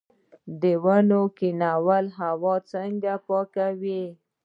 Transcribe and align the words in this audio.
د 0.61 0.63
ونو 0.83 1.21
کینول 1.37 2.05
هوا 2.19 2.55
څنګه 2.73 3.11
پاکوي؟ 3.27 4.03